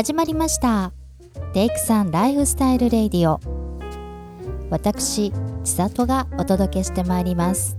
[0.00, 0.94] 始まりました。
[1.52, 3.38] テイクさんライフスタイルレディオ。
[4.70, 5.30] 私
[5.62, 7.76] 千里がお届けしてまいります。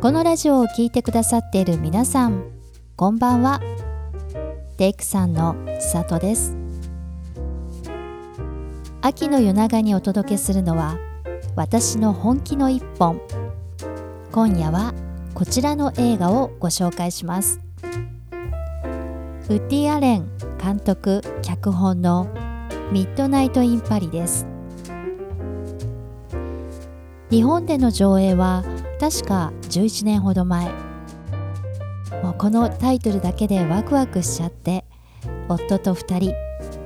[0.00, 2.42] このラジオを聴いてくださっている皆さん
[2.96, 3.60] こんばんは。
[4.78, 6.56] テイクさんの千里です。
[9.02, 10.96] 秋の夜長にお届けするのは
[11.54, 13.20] 私の本気の一本。
[14.32, 14.94] 今夜は
[15.34, 17.60] こちらの映画をご紹介します。
[19.48, 20.30] ウッディ・アレン
[20.62, 22.28] 監督脚本の
[22.92, 24.46] ミッドナイト・イン・パリです。
[27.30, 28.62] 日本での上映は
[29.00, 30.70] 確か11年ほど前。
[32.22, 34.84] もうこのタイトルだけでワクワクしちゃって
[35.48, 36.34] 夫と2人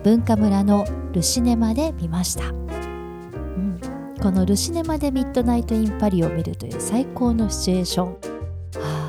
[0.02, 3.80] 文化村のルシネマで見ました、うん、
[4.22, 8.25] このルシネマでミッドナイト・イン・パリを見るという最高のシチュエーション。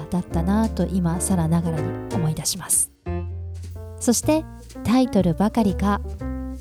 [0.09, 2.91] だったなと今更ながらに思い出します。
[4.00, 4.45] そして
[4.83, 6.02] タイトルばかりか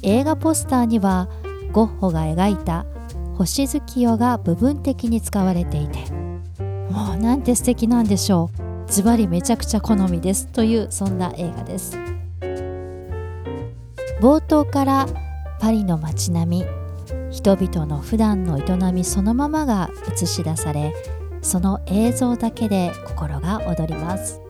[0.03, 1.29] 映画ポスターには
[1.73, 2.87] ゴッホが描いた
[3.37, 6.11] 星月夜が部分的に使われていて
[6.91, 8.67] もうなんて素敵なんでしょう。
[8.91, 11.99] ズバリめちゃくちゃ好みですというそんな映画です。
[14.21, 15.07] 冒頭から
[15.61, 16.67] パリの街並み
[17.31, 20.95] 人々の普段の営みそのままが映し出され
[21.47, 24.41] その映像だけで心が躍ります。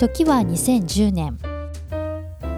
[0.00, 1.38] 時は2010年。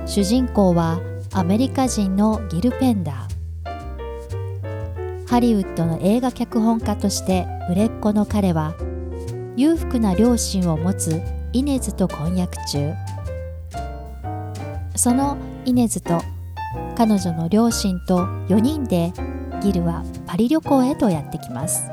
[0.07, 0.99] 主人公は
[1.31, 5.27] アメリカ人のギル・ペンダー。
[5.27, 8.75] ハリウッドの映画脚本家として売れっ子の彼は
[9.55, 11.21] 裕福な両親を持つ
[11.53, 12.95] イネズと婚約中。
[14.97, 16.23] そのイネズと
[16.97, 19.13] 彼女の両親と4人で
[19.63, 21.91] ギルはパリ旅行へとやってきます。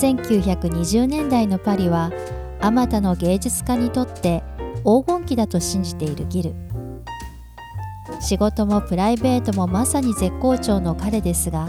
[0.00, 2.10] 1920年代のパリは
[2.62, 4.42] あまたの芸術家にとって
[4.84, 6.54] 黄金期だと信じているギル。
[8.20, 11.68] 仕事もプライベートもまさに絶好調の彼ですが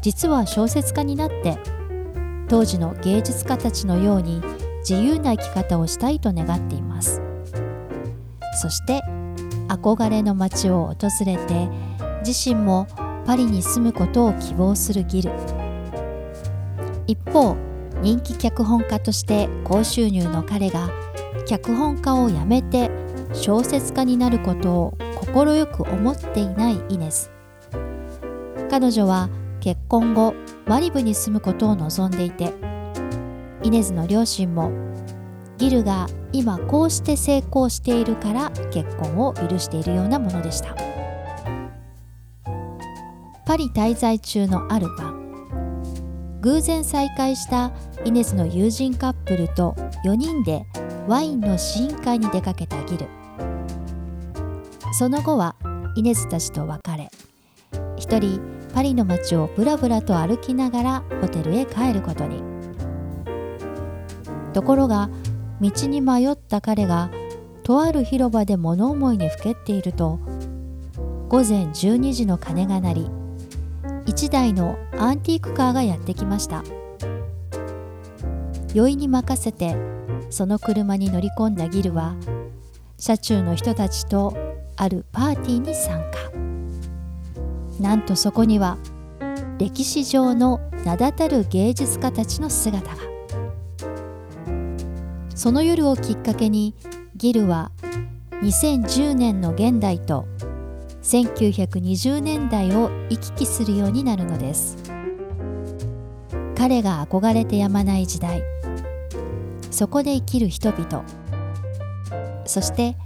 [0.00, 1.58] 実は小説家になって
[2.48, 4.42] 当時の芸術家たちのように
[4.88, 7.22] 自由な生き方をしたいと願っています。
[8.60, 9.02] そして
[9.68, 11.68] 憧れの街を訪れて
[12.24, 12.86] 自身も
[13.26, 15.32] パリに住むことを希望するギル
[17.08, 17.56] 一方
[18.00, 20.90] 人気脚本家として高収入の彼が
[21.46, 22.90] 脚本家を辞めて
[23.32, 24.98] 小説家になることを
[25.34, 27.32] 快く思っていないイネス
[28.70, 29.28] 彼女は
[29.60, 30.34] 結婚後
[30.66, 32.54] マリブに住むことを望んでいて
[33.62, 34.70] イネズの両親も
[35.58, 40.95] ギルが今こうして成功しているから結婚を許しているようなものでした。
[43.46, 45.22] パリ滞在中のある晩
[46.42, 47.72] 偶然再会した
[48.04, 50.66] イネスの友人カップルと4人で
[51.06, 53.06] ワインの試飲会に出かけたギル。
[54.92, 55.54] その後は
[55.94, 57.08] イネスたちと別れ
[57.96, 58.40] 一人
[58.74, 62.42] パリの街をぶらぶらと歩きながらホテルへ帰ることに。
[64.52, 65.08] ところが
[65.60, 67.10] 道に迷った彼が
[67.62, 70.18] とある広場で物思いにふけっていると
[71.28, 73.15] 午前12時の鐘が鳴り
[74.06, 76.64] 1台のアンティークカーがやってきました。
[78.74, 79.76] 酔いに任せて
[80.30, 82.14] その車に乗り込んだギルは
[82.98, 84.36] 車中の人たちと
[84.76, 87.82] あるパーティーに参加。
[87.82, 88.78] なんとそこには
[89.58, 93.02] 歴史上の名だたる芸術家たちの姿が。
[95.34, 96.74] その夜をきっかけに
[97.16, 97.70] ギルは
[98.42, 100.26] 2010年の現代と
[101.06, 104.76] 1920年代を行き来するようになるのです。
[106.56, 108.42] 彼が憧れてやまない時代。
[109.70, 111.04] そこで生きる人々。
[112.44, 112.96] そして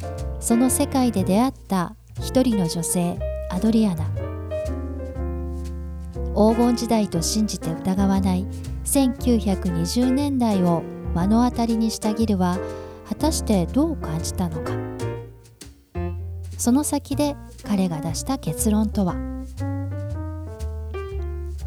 [0.40, 3.18] その世界で出会った一人の女性
[3.50, 4.06] アドリアナ。
[6.34, 8.46] 黄金時代と信じて疑わない
[8.86, 10.82] 1920年代を
[11.14, 12.56] 目の当たりにしたギルは
[13.06, 14.89] 果たしてどう感じたのか。
[16.60, 19.16] その先で彼が出した結論とは？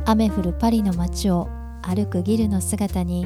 [0.05, 1.49] 雨降るパリの街を
[1.81, 3.25] 歩くギルの姿に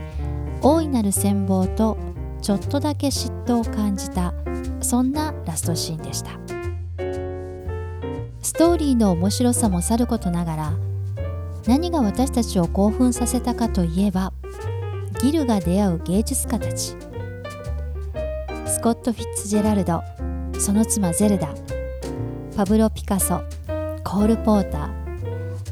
[0.62, 1.98] 大いなる羨望と
[2.42, 4.34] ちょっとだけ嫉妬を感じた
[4.80, 6.40] そんなラストシーンでした。
[8.42, 10.72] ストーリーの面白さもさることながら
[11.68, 14.32] 何が私たちを興奮させたかといえば
[15.22, 16.96] ギルが出会う芸術家たち。
[18.66, 20.02] スコット・フィッツジェラルド
[20.60, 21.50] その妻ゼルダ。
[22.56, 23.42] パブロ・ピカソ。
[24.04, 24.92] コール・ポーター。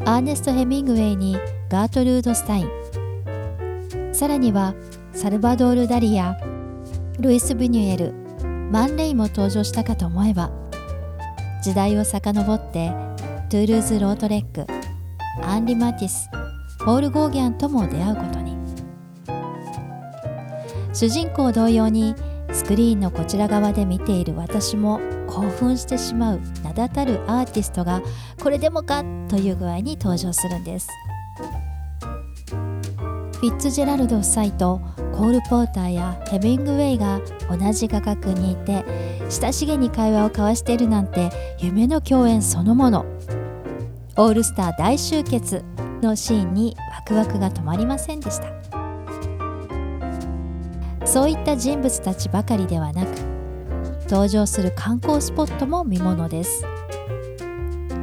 [0.06, 1.38] アーネスト・ヘミングウェイに
[1.70, 2.70] ガートルード・スタイン。
[4.14, 4.74] さらには
[5.14, 6.40] サルバドール・ダリや
[7.20, 8.14] ルイス・ブニュエル。
[8.72, 10.52] マン・レイも登場したかと思えば
[11.62, 12.92] 時代を遡って
[13.50, 14.66] トゥールーズ・ロートレック。
[15.44, 16.30] アンリ・マティス。
[16.86, 18.56] ポール・ゴーギャンとも出会うことに。
[20.94, 22.16] 主人公同様に
[22.56, 26.40] スクリーンのこちら側で見ている私も興奮してしまう。
[26.64, 28.02] 名だたるアーティストが
[28.42, 30.88] これでもかという具合に登場するんです。
[32.50, 34.80] フィッツジェラルド夫妻と
[35.12, 37.20] コール・ポーターやヘミングウェイが
[37.50, 38.86] 同じ画角にいて
[39.30, 41.30] 親しげに会話を交わしているなんて
[41.60, 43.06] 夢の共演そのもの。
[44.16, 45.66] オールスター大集結
[46.02, 48.75] のシーンにワクワクが止まりませんでした。
[51.16, 53.08] そういった人物たちばかりではなく
[54.10, 56.66] 登場する観光スポットも見ものです。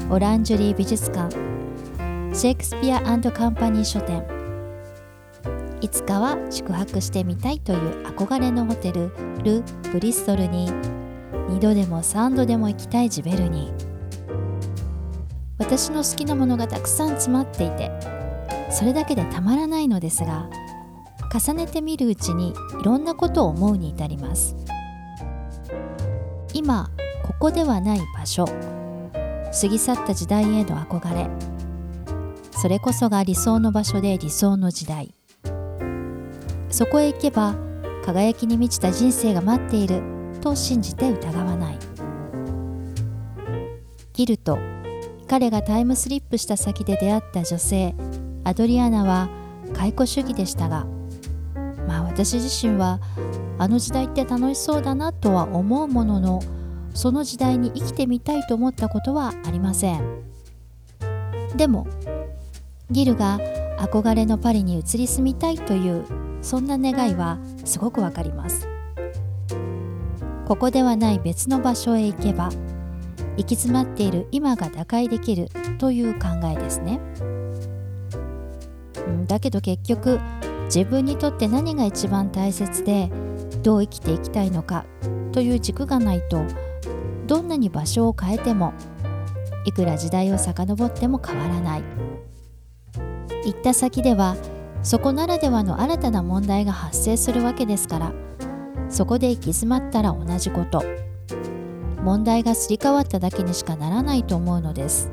[0.08, 1.30] オランジュリー美術館
[2.34, 3.20] シェイクスピアカン
[3.54, 4.24] パニー書店。
[5.82, 9.12] いつかは宿泊してみたいという憧れのホテル
[9.44, 9.62] ル・
[9.92, 13.74] ブリストルに2度でも3度でも行きたいジベルに。
[15.58, 17.90] 私の好きなものがたくさん詰まっていて
[18.70, 20.48] それだけでたまらないのですが
[21.32, 22.50] 重ねてみるうちに
[22.80, 24.54] いろんなことを思うに至ります。
[26.52, 26.90] 今
[27.24, 28.44] ここではない場所。
[28.44, 31.30] 過ぎ去った時代への憧れ。
[32.50, 35.14] それこそが理想の場所で理想の時代。
[36.70, 37.54] そこへ行けば
[38.04, 40.02] 輝きに満ちた人生が待っている。
[40.42, 41.78] と信じて疑わない。
[44.12, 44.58] ギルと
[45.28, 47.94] 彼がタイムスリップした先で出会った女性
[48.44, 49.30] アドリアナは
[49.72, 50.86] 解雇主義でしたが
[51.86, 53.00] まあ私自身は
[53.58, 56.42] あの時代って楽しそうだなとは思うものの
[56.94, 60.22] その時代に生きてみたいと思ったことはありません。
[61.56, 61.86] でも
[62.90, 63.38] ギルが
[63.78, 66.04] 憧れのパリに移り住みたいという
[66.40, 68.68] そんな願いはすごくわかります。
[70.46, 72.50] ここではない別の場所へ行けば
[73.36, 77.00] 行き詰まっている今が打開できるという考えですね。
[79.26, 80.20] だけど結局
[80.74, 83.10] 自分にとって何が一番大切で
[83.62, 84.86] どう生きていきたいのか
[85.30, 86.46] という軸がないと
[87.26, 88.72] どんなに場所を変えても
[89.66, 91.82] いくら時代を遡っても変わらない。
[93.44, 94.34] 行った先では
[94.82, 98.12] そこならではの新たな問題が発生するわけですから
[98.88, 100.82] そこで行き詰まったら同じこと。
[102.02, 105.12] 問題がすり替わっただけにしかならないと思うのです。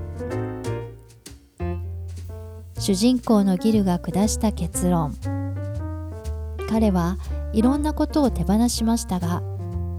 [2.80, 5.38] 主人公のギルが下した結論。
[6.69, 7.18] 彼は
[7.51, 9.42] いろんなことを手放しましたが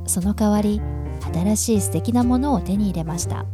[0.07, 0.81] その代わり
[1.35, 3.45] 新しい素敵なものを手に入れました。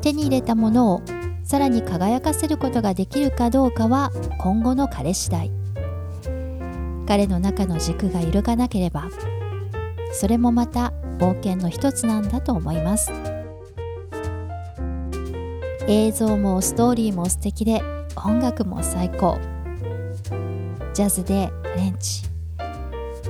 [0.00, 1.02] 手に入れたものを
[1.44, 5.50] さらに輝かせることができるかどうかは今後の彼次第。
[7.06, 9.08] 彼の中の軸が揺るがなければ
[10.12, 13.12] それもまた冒険の一つなんだと思います。
[15.88, 17.82] 映像もストーリーも素敵で
[18.16, 19.38] 音楽も最高。
[20.92, 22.24] ジャズでフレンチ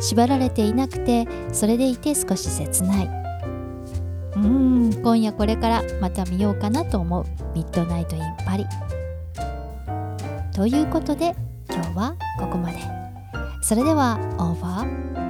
[0.00, 3.06] 縛られていなくてそれでいて少し切ない。
[3.06, 7.24] うーん今夜これからまた見ようかなと思う。
[7.55, 8.67] ミッドナイト・イン・パリ。
[10.55, 11.34] ということで
[11.69, 12.79] 今日はここまで。
[13.62, 15.30] それではオーバー。